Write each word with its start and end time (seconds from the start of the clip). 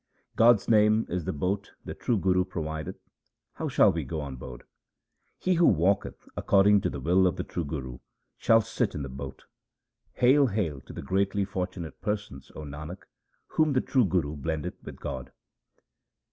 God's 0.35 0.67
name 0.67 1.05
is 1.09 1.25
the 1.25 1.31
boat 1.31 1.69
the 1.85 1.93
true 1.93 2.17
Guru 2.17 2.43
provideth; 2.43 2.97
how 3.53 3.67
shall 3.67 3.91
we 3.91 4.03
go 4.03 4.19
on 4.19 4.35
board? 4.35 4.63
He 5.37 5.53
who 5.53 5.67
walketh 5.67 6.25
according 6.35 6.81
to 6.81 6.89
the 6.89 6.99
will 6.99 7.27
of 7.27 7.35
the 7.35 7.43
true 7.43 7.63
Guru 7.63 7.99
shall 8.35 8.61
sit 8.61 8.95
in 8.95 9.03
the 9.03 9.09
boat. 9.09 9.43
Hail, 10.13 10.47
hail 10.47 10.81
to 10.87 10.93
the 10.93 11.03
greatly 11.03 11.45
fortunate 11.45 12.01
persons, 12.01 12.51
O 12.55 12.61
Nanak, 12.61 13.03
whom 13.45 13.73
the 13.73 13.79
true 13.81 14.05
Guru 14.05 14.35
blendeth 14.35 14.81
with 14.81 14.95
God 14.95 15.31